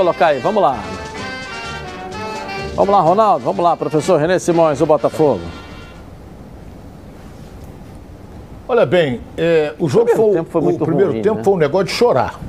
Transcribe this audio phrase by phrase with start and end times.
[0.00, 0.78] colocar aí, vamos lá.
[2.74, 5.40] Vamos lá, Ronaldo, vamos lá, professor René Simões, o Botafogo.
[8.66, 11.44] Olha bem, é, o jogo primeiro foi, tempo foi o primeiro ruim, tempo né?
[11.44, 12.40] foi um negócio de chorar.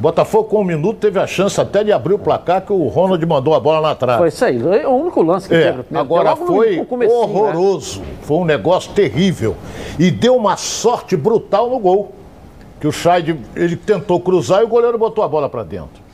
[0.00, 3.24] Botafogo com um minuto teve a chance até de abrir o placar que o Ronald
[3.26, 4.18] mandou a bola na trave.
[4.18, 5.98] Foi isso aí, é o único lance que É, teve.
[5.98, 7.06] agora foi né?
[7.08, 8.00] horroroso.
[8.22, 9.54] Foi um negócio terrível.
[9.98, 12.12] E deu uma sorte brutal no gol.
[12.78, 16.05] Que o Scheid, ele tentou cruzar e o goleiro botou a bola para dentro.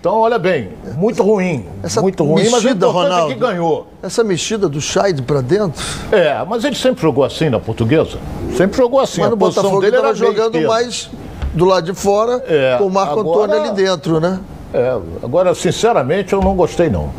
[0.00, 1.66] Então, olha bem, muito ruim.
[1.82, 3.34] Essa muito ruim, mas o mexida, importante é Ronaldo.
[3.34, 3.86] que ganhou.
[4.02, 8.16] Essa mexida do Scheid pra dentro, É, mas ele sempre jogou assim na portuguesa.
[8.56, 9.20] Sempre jogou assim.
[9.20, 10.68] mas no Botafogo ele dele era jogando esquerda.
[10.68, 11.10] mais
[11.52, 14.38] do lado de fora, É, com o Marco agora- Antônio ali dentro, né?
[14.72, 17.10] É, agora, sinceramente, eu não gostei, não.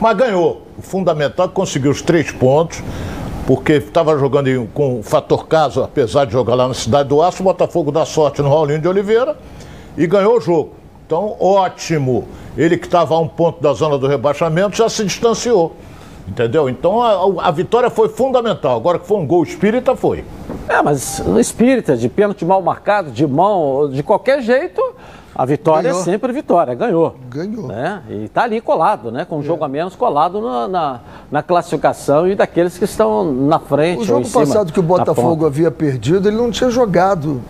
[0.00, 0.62] Mas ganhou.
[0.78, 2.82] O fundamental é que conseguiu os três pontos,
[3.46, 7.20] porque estava jogando em- com o fator casa, apesar de jogar lá na Cidade do
[7.20, 9.36] Aço, o Botafogo dá sorte no Raulinho de Oliveira
[9.96, 10.74] e ganhou o jogo.
[11.12, 12.24] Então, ótimo.
[12.56, 15.76] Ele que estava a um ponto da zona do rebaixamento já se distanciou.
[16.26, 16.70] Entendeu?
[16.70, 18.76] Então a, a vitória foi fundamental.
[18.76, 20.24] Agora que foi um gol espírita, foi.
[20.66, 24.80] É, mas no espírita, de pênalti mal marcado, de mão, de qualquer jeito,
[25.34, 26.00] a vitória Ganhou.
[26.00, 27.16] é sempre vitória, ganhou.
[27.28, 27.66] Ganhou.
[27.66, 28.02] Né?
[28.08, 29.26] E tá ali colado, né?
[29.26, 33.58] Com um jogo a menos colado na, na, na classificação e daqueles que estão na
[33.58, 33.98] frente.
[33.98, 37.42] O ou jogo cima, passado que o Botafogo havia perdido, ele não tinha jogado.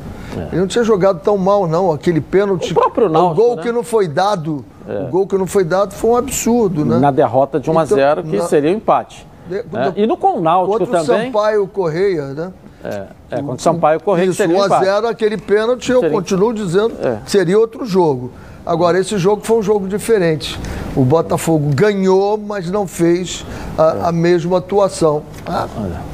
[0.50, 1.92] Ele não tinha jogado tão mal, não.
[1.92, 2.72] Aquele pênalti.
[2.72, 3.62] O próprio Náutico, O gol né?
[3.62, 4.64] que não foi dado.
[4.86, 6.98] O gol que não foi dado foi um absurdo, né?
[6.98, 9.26] Na derrota de 1 a Então, 0 que na- seria o empate.
[9.48, 9.92] De- né?
[9.96, 11.26] E no com o Náutico Contra o também.
[11.26, 12.52] Sampaio Correia, né?
[12.84, 14.84] É, é, contra o Sampaio Correia Isso, seria o 1 a empate.
[14.84, 17.18] 0 aquele pênalti, eu Seria- continuo dizendo É.
[17.24, 18.30] que seria outro jogo.
[18.64, 20.58] Agora, esse jogo foi um jogo diferente.
[20.96, 23.44] O Botafogo ganhou, mas não fez
[23.78, 25.22] a, a mesma atuação.
[25.46, 25.66] Ah,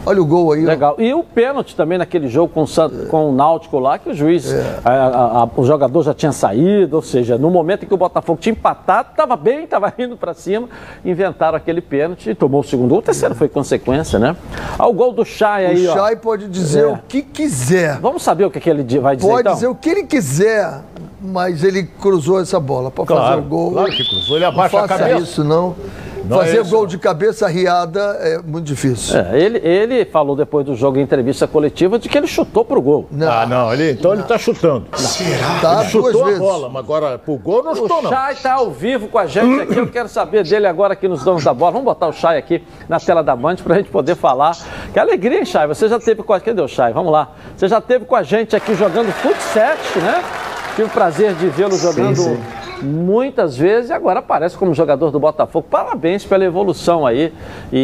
[0.06, 0.64] olha o gol aí.
[0.64, 0.68] ó.
[0.68, 0.94] Legal.
[0.98, 4.14] E o pênalti também naquele jogo com, o San- com o Náutico lá, que o
[4.14, 4.52] juiz,
[4.84, 7.96] a- a- a- o jogador já tinha saído, ou seja, no momento em que o
[7.96, 10.68] Botafogo tinha empatado, estava bem, estava indo para cima,
[11.04, 12.98] inventaram aquele pênalti e tomou o segundo gol.
[12.98, 14.36] O terceiro foi consequência, né?
[14.78, 15.94] Olha o gol do Chay O aí, ó.
[15.94, 16.86] Chay pode dizer É.
[16.86, 17.98] o que quiser.
[18.00, 19.54] Vamos saber o que, que ele vai dizer Pode então?
[19.54, 20.80] dizer o que ele quiser,
[21.20, 23.72] mas ele cruzou essa bola para fazer Claro, o gol.
[23.72, 24.36] claro que cruzou.
[24.36, 25.20] Ele Não abaixa a faça cabeça.
[25.20, 25.74] isso, não.
[26.24, 26.86] Não é fazer isso, gol não.
[26.86, 29.18] de cabeça riada é muito difícil.
[29.18, 32.80] É, ele, ele falou depois do jogo em entrevista coletiva de que ele chutou pro
[32.82, 33.06] gol.
[33.10, 33.72] Não, Ah, não.
[33.72, 34.86] Ele, então ele está chutando.
[34.90, 36.40] tá Ele duas chutou a vezes.
[36.40, 38.10] bola, mas agora pro gol não chutou, O não.
[38.10, 39.76] Chay está ao vivo com a gente aqui.
[39.78, 41.72] Eu quero saber dele agora aqui nos Donos da Bola.
[41.72, 44.56] Vamos botar o Chay aqui na tela da Band para a gente poder falar.
[44.92, 45.66] Que alegria, hein, Chay?
[45.66, 46.40] Você já teve com a...
[46.40, 46.92] Cadê o Chay?
[46.92, 47.32] Vamos lá.
[47.56, 50.22] Você já teve com a gente aqui jogando futsal, né?
[50.76, 52.38] Tive o prazer de vê-lo jogando sim.
[52.82, 55.66] Muitas vezes e agora aparece como jogador do Botafogo.
[55.70, 57.32] Parabéns pela evolução aí
[57.72, 57.78] e,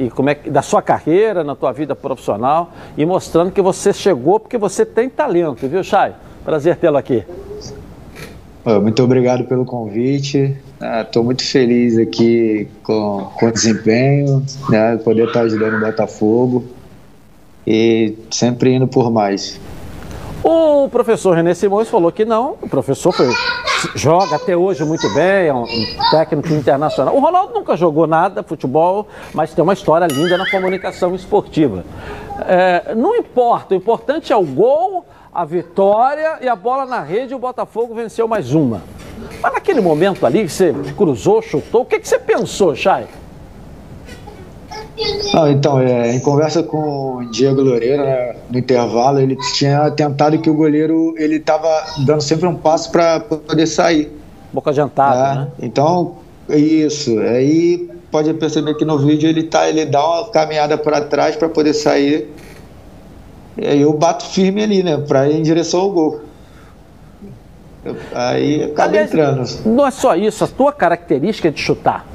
[0.00, 3.60] e- e como é que, da sua carreira, na tua vida profissional e mostrando que
[3.62, 6.12] você chegou porque você tem talento, viu, Chay?
[6.44, 7.24] Prazer tê-lo aqui.
[8.82, 10.56] Muito obrigado pelo convite.
[11.02, 16.64] Estou muito feliz aqui com, com o desempenho, né, poder estar ajudando o Botafogo
[17.66, 19.60] e sempre indo por mais.
[20.42, 23.32] O professor René Simões falou que não, o professor foi-
[23.94, 25.64] joga até hoje muito bem, é um
[26.10, 27.14] técnico internacional.
[27.14, 31.84] O Ronaldo nunca jogou nada, futebol, mas tem uma história linda na comunicação esportiva.
[32.46, 37.34] É, não importa, o importante é o gol, a vitória e a bola na rede,
[37.34, 38.82] o Botafogo venceu mais uma.
[39.42, 43.06] Mas naquele momento ali que você cruzou, chutou, o que, que você pensou, Chay?
[45.50, 50.48] Então, é, em conversa com o Diego Loureiro, né, no intervalo, ele tinha tentado que
[50.48, 51.68] o goleiro ele estava
[52.06, 54.10] dando sempre um passo para poder sair.
[54.52, 55.40] Boca adiantada, né?
[55.42, 55.48] né?
[55.60, 56.16] Então,
[56.48, 57.18] isso.
[57.20, 61.48] Aí pode perceber que no vídeo ele tá, ele dá uma caminhada para trás para
[61.48, 62.32] poder sair.
[63.58, 64.96] E aí eu bato firme ali, né?
[64.98, 66.20] Para ir em direção ao gol.
[67.84, 69.44] Eu- aí acaba entrando.
[69.64, 72.06] Não é só isso, a tua característica de chutar.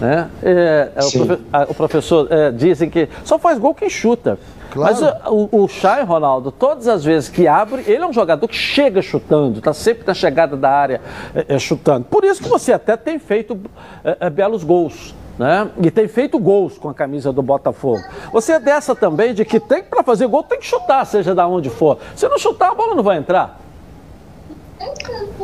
[0.00, 0.28] Né?
[0.42, 4.38] É, é, o, profe- a- o professor é, dizem que só faz gol quem chuta.
[4.70, 4.94] Claro.
[4.94, 8.46] Mas o, o, o Chay, Ronaldo, todas as vezes que abre, ele é um jogador
[8.48, 11.00] que chega chutando, está sempre na chegada da área
[11.34, 12.04] é, é, chutando.
[12.04, 13.58] Por isso que você até tem feito
[14.04, 15.14] é, é, belos gols.
[15.38, 15.68] Né?
[15.82, 18.02] E tem feito gols com a camisa do Botafogo.
[18.32, 21.46] Você é dessa também de que tem para fazer gol tem que chutar, seja da
[21.46, 21.98] onde for.
[22.14, 23.60] Se não chutar, a bola não vai entrar.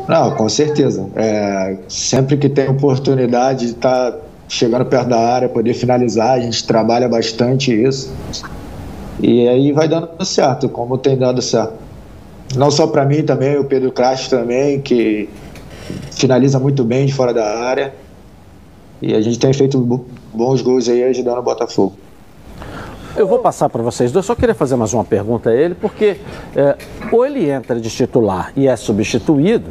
[0.09, 1.11] Não, com certeza.
[1.15, 4.15] É, sempre que tem oportunidade de estar
[4.49, 8.13] chegando perto da área, poder finalizar, a gente trabalha bastante isso.
[9.23, 11.75] E aí vai dando certo, como tem dado certo.
[12.57, 15.29] Não só para mim também, o Pedro Castro também, que
[16.11, 17.95] finaliza muito bem de fora da área.
[19.01, 20.05] E a gente tem feito bo-
[20.35, 21.95] bons gols aí ajudando o Botafogo.
[23.17, 26.17] Eu vou passar para vocês dois, só queria fazer mais uma pergunta a ele, porque
[26.57, 26.77] é,
[27.11, 29.71] ou ele entra de titular e é substituído,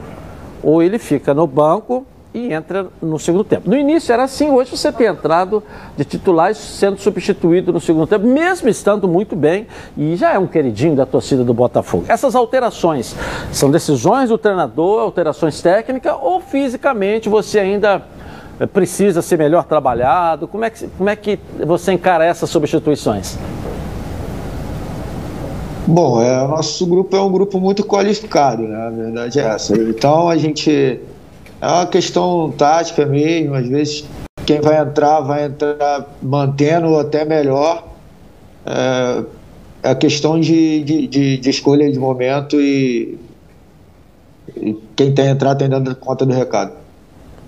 [0.62, 3.70] ou ele fica no banco e entra no segundo tempo.
[3.70, 5.62] No início era assim, hoje você tem entrado
[5.98, 9.68] de titulares sendo substituído no segundo tempo, mesmo estando muito bem,
[9.98, 12.06] e já é um queridinho da torcida do Botafogo.
[12.08, 13.16] Essas alterações
[13.52, 18.02] são decisões do treinador, alterações técnicas, ou fisicamente você ainda
[18.60, 20.48] eh, precisa ser melhor trabalhado?
[20.48, 23.38] Como é que, como é que você encara essas substituições?
[25.86, 28.88] Bom, é, o nosso grupo é um grupo muito qualificado, né?
[28.88, 29.76] A verdade é essa.
[29.76, 31.02] Então a gente
[31.62, 34.04] é uma questão tática mesmo, às vezes
[34.46, 37.88] quem vai entrar vai entrar mantendo até melhor.
[38.66, 39.24] É,
[39.84, 43.18] é a questão de, de, de, de, escolha de momento e,
[44.56, 46.74] e quem tem entrar tem dando conta do recado.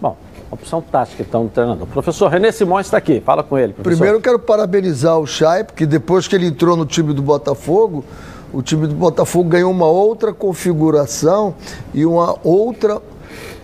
[0.02, 0.16] Bom,
[0.52, 1.88] opção tática então do treinador.
[1.88, 3.74] Professor René Simões está aqui, fala com ele.
[3.74, 3.98] Professor.
[3.98, 8.04] Primeiro eu quero parabenizar o Chay, porque depois que ele entrou no time do Botafogo,
[8.52, 11.56] o time do Botafogo ganhou uma outra configuração
[11.94, 13.02] e uma outra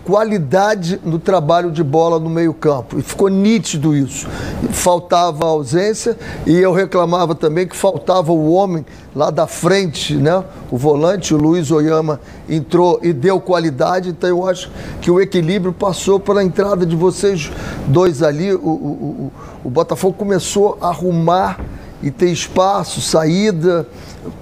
[0.09, 2.97] qualidade no trabalho de bola no meio-campo.
[2.97, 4.27] E ficou nítido isso.
[4.71, 6.17] Faltava ausência
[6.47, 8.83] e eu reclamava também que faltava o homem
[9.15, 10.43] lá da frente, né?
[10.71, 12.19] O volante, o Luiz Oyama,
[12.49, 14.09] entrou e deu qualidade.
[14.09, 17.51] Então eu acho que o equilíbrio passou pela entrada de vocês
[17.85, 18.51] dois ali.
[18.51, 19.31] O, o, o,
[19.65, 21.59] o Botafogo começou a arrumar
[22.01, 23.87] e ter espaço, saída.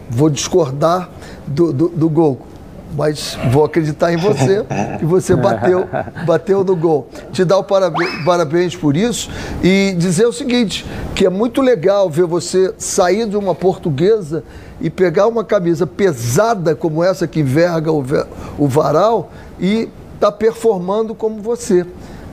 [0.10, 1.10] Vou discordar
[1.46, 2.47] do, do, do gol
[2.96, 4.66] mas vou acreditar em você
[5.00, 5.88] que você bateu,
[6.26, 7.08] bateu no gol.
[7.32, 9.30] Te dar o parabéns, parabéns por isso
[9.64, 10.86] e dizer o seguinte,
[11.16, 14.44] que é muito legal ver você sair de uma portuguesa
[14.80, 18.04] e pegar uma camisa pesada como essa que enverga o,
[18.58, 19.90] o varal e
[20.20, 21.86] tá performando como você,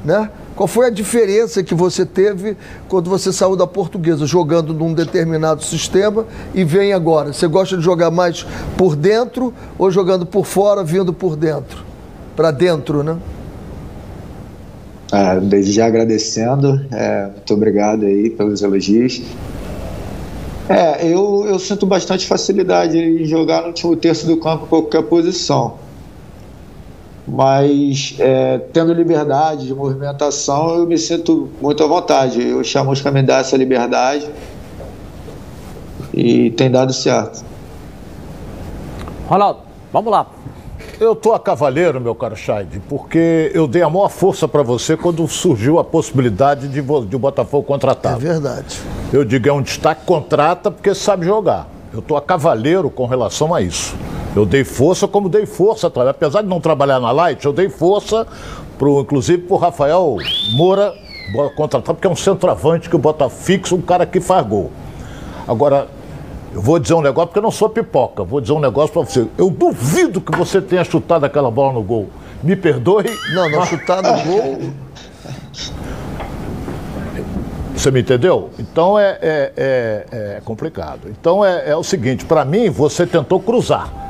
[0.04, 0.30] né?
[0.54, 2.56] Qual foi a diferença que você teve
[2.88, 7.32] quando você saiu da portuguesa, jogando num determinado sistema e vem agora?
[7.32, 8.46] Você gosta de jogar mais
[8.76, 11.82] por dentro ou jogando por fora, vindo por dentro?
[12.36, 13.16] Para dentro, né?
[15.10, 19.22] Ah, desde já agradecendo, é, muito obrigado aí pelos elogios.
[20.68, 25.83] É, eu, eu sinto bastante facilidade em jogar no último terço do campo, qualquer posição
[27.26, 32.52] mas é, tendo liberdade de movimentação, eu me sinto muito à vontade.
[32.52, 34.28] O Chamusca me dá essa liberdade
[36.12, 37.44] e tem dado certo.
[39.26, 39.60] Ronaldo,
[39.92, 40.26] vamos lá.
[41.00, 44.96] Eu tô a cavaleiro, meu caro Scheid, porque eu dei a maior força para você
[44.96, 48.14] quando surgiu a possibilidade de, de o Botafogo contratar.
[48.14, 48.78] É verdade.
[49.12, 51.68] Eu digo, é um destaque, contrata porque sabe jogar.
[51.92, 53.96] Eu tô a cavaleiro com relação a isso.
[54.34, 58.26] Eu dei força como dei força, apesar de não trabalhar na Light, eu dei força,
[58.76, 60.16] pro, inclusive para o Rafael
[60.56, 60.92] Moura
[61.56, 64.72] contratar, porque é um centroavante que bota fixo, um cara que faz gol.
[65.46, 65.88] Agora,
[66.52, 69.02] eu vou dizer um negócio, porque eu não sou pipoca, vou dizer um negócio para
[69.02, 69.26] você.
[69.38, 72.08] Eu duvido que você tenha chutado aquela bola no gol.
[72.42, 73.04] Me perdoe.
[73.34, 74.58] Não, não chutar no gol.
[77.74, 78.50] Você me entendeu?
[78.58, 81.08] Então é, é, é, é complicado.
[81.08, 84.03] Então é, é o seguinte: para mim, você tentou cruzar.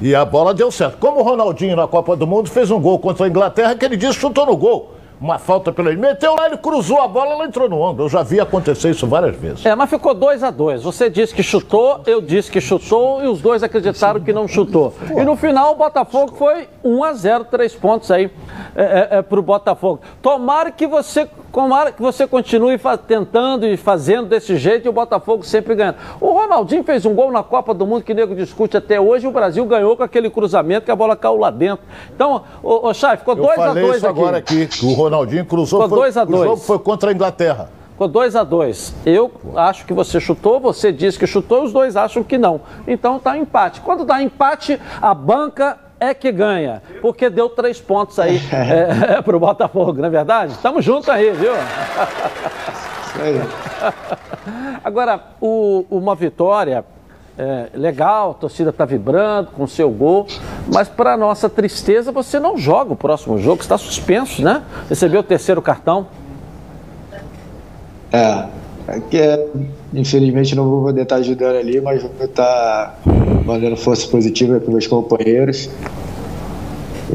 [0.00, 0.96] E a bola deu certo.
[0.98, 3.98] Como o Ronaldinho na Copa do Mundo fez um gol contra a Inglaterra, que ele
[3.98, 4.94] disse chutou no gol.
[5.20, 8.04] Uma falta pelo ele meteu lá, ele cruzou a bola, ela entrou no ângulo.
[8.04, 9.66] Eu já vi acontecer isso várias vezes.
[9.66, 13.26] É, mas ficou 2 a 2 Você disse que chutou, eu disse que chutou e
[13.26, 14.94] os dois acreditaram que não chutou.
[15.14, 18.30] E no final o Botafogo foi 1 a 0 três pontos aí
[18.74, 20.00] é, é, é, para o Botafogo.
[20.22, 25.42] Tomara que você Tomara que você continue tentando e fazendo desse jeito e o Botafogo
[25.42, 25.96] sempre ganhando.
[26.20, 29.26] O Ronaldinho fez um gol na Copa do Mundo que o nego discute até hoje
[29.26, 31.84] e o Brasil ganhou com aquele cruzamento que a bola caiu lá dentro.
[32.14, 33.96] Então, o, o Chay, ficou 2x2 aqui.
[33.96, 34.68] isso agora aqui.
[34.82, 35.82] O Ronaldinho cruzou.
[35.82, 36.28] Ficou 2x2.
[36.28, 37.68] O jogo foi contra a Inglaterra.
[37.92, 41.96] Ficou 2 a 2 Eu acho que você chutou, você disse que chutou, os dois
[41.96, 42.62] acham que não.
[42.86, 43.80] Então tá empate.
[43.80, 49.22] Quando dá empate, a banca é que ganha, porque deu três pontos aí é, é,
[49.22, 50.56] para o Botafogo, não é verdade?
[50.62, 51.52] Tamo junto aí, viu?
[54.82, 56.84] Agora, o, uma vitória
[57.38, 60.26] é, legal, a torcida está vibrando com o seu gol,
[60.72, 64.62] mas para nossa tristeza, você não joga o próximo jogo, está suspenso, né?
[64.88, 66.06] Recebeu o terceiro cartão.
[68.12, 68.46] É,
[68.88, 69.46] é que é,
[69.92, 73.00] infelizmente não vou poder estar ajudando ali, mas vou estar
[73.44, 75.68] mandando força positiva para meus companheiros.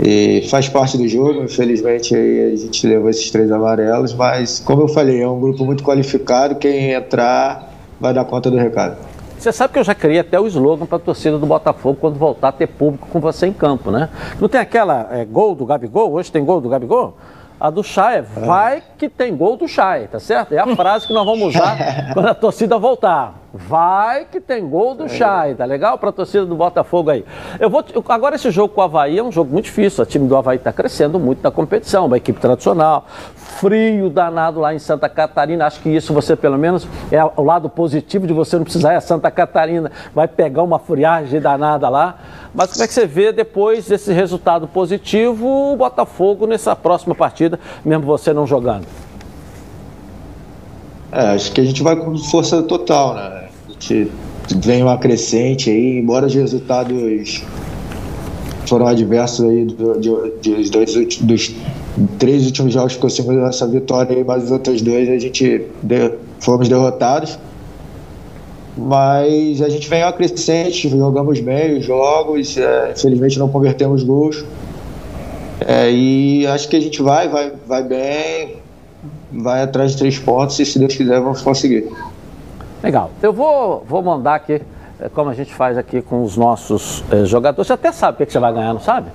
[0.04, 4.82] E faz parte do jogo, infelizmente aí a gente levou esses três amarelos, mas como
[4.82, 8.98] eu falei, é um grupo muito qualificado, quem entrar vai dar conta do recado.
[9.40, 12.18] Você sabe que eu já criei até o slogan para a torcida do Botafogo quando
[12.18, 14.10] voltar a ter público com você em campo, né?
[14.40, 16.12] Não tem aquela é, gol do Gabigol?
[16.14, 17.16] Hoje tem gol do Gabigol?
[17.60, 20.54] A do Chay é vai que tem gol do Chay, tá certo?
[20.54, 21.78] É a frase que nós vamos usar
[22.14, 23.34] quando a torcida voltar.
[23.58, 25.98] Vai que tem gol do Chay, tá legal?
[25.98, 27.24] Pra torcida do Botafogo aí.
[27.58, 30.04] Eu vou, agora esse jogo com o Havaí é um jogo muito difícil.
[30.04, 33.06] O time do Havaí tá crescendo muito na competição, uma equipe tradicional.
[33.36, 35.66] Frio danado lá em Santa Catarina.
[35.66, 38.98] Acho que isso você, pelo menos, é o lado positivo de você não precisar ir
[38.98, 39.90] a Santa Catarina.
[40.14, 42.18] Vai pegar uma friagem danada lá.
[42.54, 47.58] Mas como é que você vê depois desse resultado positivo o Botafogo nessa próxima partida,
[47.86, 48.86] mesmo você não jogando?
[51.12, 53.45] É, acho que a gente vai com força total, né?
[53.88, 54.12] Gente
[54.64, 57.44] vem uma crescente aí, embora os resultados
[58.68, 60.00] foram adversos aí do-
[60.72, 60.72] dois
[61.22, 61.56] dos
[62.18, 66.12] três últimos jogos que conseguimos essa vitória e mais os outros dois a gente de-
[66.40, 67.38] fomos derrotados.
[68.78, 74.44] Mas a gente vem uma crescente, jogamos bem os jogos, é, infelizmente não convertemos gols.
[75.62, 78.56] É, e acho que a gente vai, vai, vai bem,
[79.32, 81.88] vai atrás de três pontos e se Deus quiser vamos conseguir.
[82.86, 83.10] Legal.
[83.20, 84.62] Eu vou, vou mandar aqui,
[85.00, 87.66] eh, como a gente faz aqui com os nossos eh, jogadores.
[87.66, 89.10] Você até sabe o que, você vai ganhar, não sabe?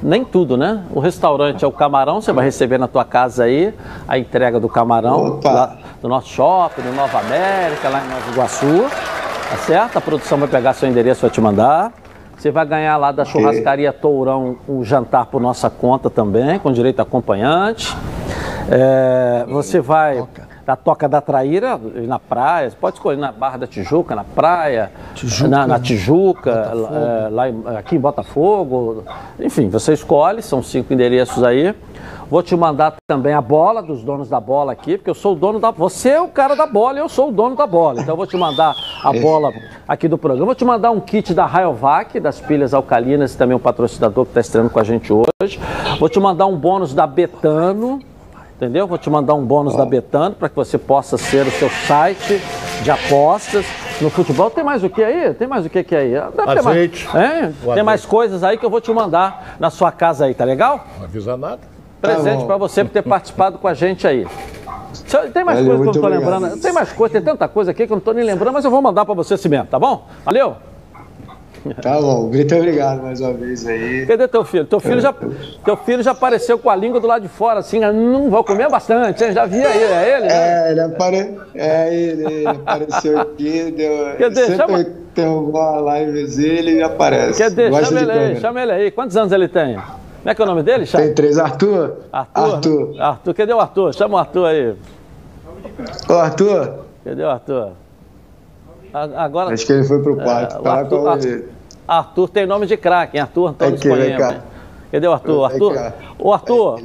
[0.00, 0.84] Nem tudo, né?
[0.94, 3.74] O restaurante é o camarão, você vai receber na tua casa aí
[4.06, 5.40] a entrega do camarão
[6.00, 8.86] do nosso shopping, do Nova América, lá em Nova Iguaçu.
[9.50, 9.96] Tá certo?
[9.96, 11.92] A produção vai pegar seu endereço e vai te mandar.
[12.36, 17.00] Você vai ganhar lá da churrascaria Tourão o jantar por nossa conta também, com direito
[17.00, 17.96] a acompanhante.
[18.70, 20.24] É, você vai
[20.68, 24.90] da Toca da Traíra, na praia, você pode escolher na Barra da Tijuca, na praia,
[25.14, 29.02] Tijuca, na, na Tijuca, é, lá em- aqui em Botafogo.
[29.40, 31.74] Enfim, você escolhe, são cinco endereços aí.
[32.30, 35.36] Vou te mandar também a bola dos donos da bola aqui, porque eu sou o
[35.36, 35.70] dono da.
[35.70, 38.02] Você é o cara da bola e eu sou o dono da bola.
[38.02, 39.50] Então eu vou te mandar a bola
[39.88, 40.44] aqui do programa.
[40.44, 44.42] Vou te mandar um kit da Rayovac, das pilhas alcalinas, também um patrocinador que está
[44.42, 45.58] estreando com a gente hoje.
[45.98, 48.00] Vou te mandar um bônus da Betano.
[48.58, 48.88] Entendeu?
[48.88, 52.42] Vou te mandar um bônus da Betano para que você possa ser o seu site
[52.82, 53.64] de apostas
[54.00, 54.50] no futebol.
[54.50, 55.32] Tem mais o que aí?
[55.32, 56.10] Tem mais o que que é aí?
[56.10, 57.06] Deve Azeite.
[57.06, 57.82] Mais, é, tem azeite.
[57.84, 60.84] mais coisas aí que eu vou te mandar na sua casa aí, tá legal?
[60.98, 61.60] Não avisa nada.
[62.02, 62.46] Presente bom.
[62.48, 64.26] para você por ter participado com a gente aí.
[65.32, 66.40] Tem mais Valeu, coisa que eu não tô obrigado.
[66.40, 66.60] lembrando.
[66.60, 68.72] Tem mais coisa, tem tanta coisa aqui que eu não tô nem lembrando, mas eu
[68.72, 70.04] vou mandar para você assim mesmo, tá bom?
[70.24, 70.56] Valeu?
[71.82, 74.06] Tá bom, muito obrigado mais uma vez aí.
[74.06, 74.64] Cadê teu filho?
[74.64, 75.12] Teu filho já,
[75.64, 78.68] teu filho já apareceu com a língua do lado de fora, assim, não vou comer
[78.70, 79.32] bastante, hein?
[79.32, 80.26] Já vi aí, é ele?
[80.26, 80.32] né?
[80.32, 81.38] É, ele, apare...
[81.54, 84.16] é, ele, ele apareceu aqui, deu...
[84.18, 84.34] Cadê?
[84.46, 87.42] sempre Chama- tem alguma livezinha, ele aparece.
[87.48, 88.40] Dizer, Gosta chama ele aí, câmera.
[88.40, 88.90] chama ele aí.
[88.90, 89.74] Quantos anos ele tem?
[89.74, 91.04] Como é que é o nome dele, Chay?
[91.06, 91.96] Tem três, Arthur?
[92.12, 92.54] Arthur?
[92.54, 92.94] Arthur.
[93.00, 93.94] Arthur, cadê o Arthur?
[93.94, 94.74] Chama o Arthur aí.
[96.08, 97.68] Ô, Arthur, Cadê o Arthur?
[98.92, 99.52] Agora.
[99.54, 100.56] acho que ele foi pro quarto.
[100.58, 101.44] É, Fala Arthur- com Arthur-.
[101.88, 103.22] Arthur tem nome de craque, hein?
[103.22, 104.32] Arthur Antônio Aqui, vem Espanhema.
[104.34, 104.40] cá.
[104.92, 105.34] Cadê o Arthur?
[105.36, 105.74] Vem Arthur?
[105.74, 105.92] cá.
[106.18, 106.80] Ô, Arthur,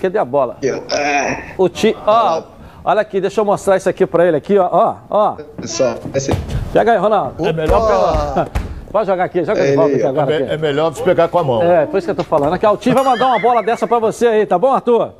[0.00, 0.56] cadê a bola?
[0.62, 0.94] ó.
[0.96, 1.96] É, O ti...
[2.06, 2.42] Ó,
[2.84, 4.68] olha aqui, deixa eu mostrar isso aqui pra ele aqui, ó.
[4.70, 5.36] Ó, ó.
[5.60, 6.32] pessoal, esse...
[6.72, 7.44] Pega aí, Ronaldo.
[7.44, 8.48] É melhor pegar.
[8.90, 10.26] Pode jogar aqui, joga de volta aqui É, agora.
[10.26, 10.52] me- Aqui.
[10.52, 11.62] é melhor você pegar com a mão.
[11.62, 12.54] É, por isso que eu tô falando.
[12.54, 15.12] Aqui, ó, o Tim vai mandar uma bola dessa pra você aí, tá bom, Arthur?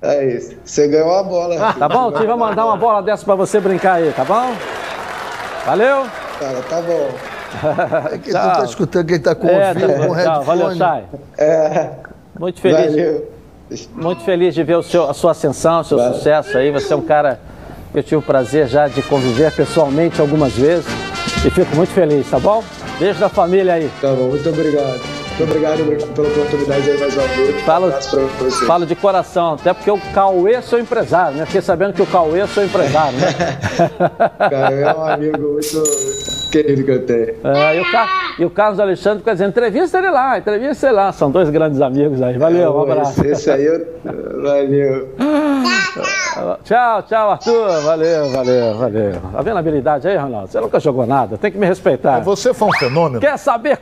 [0.00, 0.56] É isso.
[0.64, 1.60] Você ganhou a bola.
[1.62, 1.78] Arthur.
[1.78, 2.06] Tá bom?
[2.08, 4.50] O Tim vai mandar uma bola dessa pra você brincar aí, tá bom?
[5.66, 6.06] Valeu?
[6.40, 7.08] Cara, tá bom.
[8.12, 10.76] É que tu tá escutando quem tá com É, ouvido, tá, com tchau, valeu.
[10.76, 11.04] Chay.
[11.38, 11.90] É,
[12.38, 12.90] Muito feliz.
[12.90, 13.32] valeu.
[13.94, 16.14] Muito feliz de ver o seu- a sua ascensão, o seu Valeu.
[16.14, 16.70] sucesso aí.
[16.70, 17.40] Você é um cara
[17.92, 20.86] que eu tive o prazer já de conviver pessoalmente algumas vezes.
[21.44, 22.62] E fico muito feliz, tá bom?
[22.98, 23.90] Beijo da família aí.
[24.00, 25.00] Tá bom, muito obrigado.
[25.38, 27.60] Muito obrigado, pela oportunidade aí mais uma vez.
[27.62, 31.44] Falo, Um falo de coração, até porque o Cauê sou empresário, né?
[31.44, 33.26] Fiquei sabendo que o Cauê sou empresário, né?
[34.48, 35.82] Cara, é um amigo muito,
[36.56, 37.34] muito querido que eu tenho.
[37.44, 38.08] É, e, o Car-
[38.38, 41.12] e o Carlos Alexandre fica dizendo, entrevista ele lá, entrevista ele lá.
[41.12, 42.38] São dois grandes amigos aí.
[42.38, 43.26] Valeu, um Esse- abraço.
[43.26, 43.86] Esse aí, eu...
[44.42, 45.08] valeu.
[46.64, 47.80] Tchau, tchau, Arthur.
[47.82, 49.12] Valeu, valeu, valeu.
[49.32, 50.48] Tá vendo a habilidade aí, Ronaldo?
[50.48, 52.20] Você nunca jogou nada, tem que me respeitar.
[52.20, 53.20] Você foi um fenômeno.
[53.20, 53.74] Quer saber